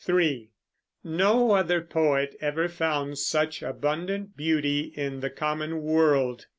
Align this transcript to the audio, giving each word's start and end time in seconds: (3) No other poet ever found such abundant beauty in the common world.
(3) 0.03 0.49
No 1.03 1.51
other 1.51 1.79
poet 1.79 2.35
ever 2.41 2.67
found 2.67 3.19
such 3.19 3.61
abundant 3.61 4.35
beauty 4.35 4.91
in 4.95 5.19
the 5.19 5.29
common 5.29 5.83
world. 5.83 6.47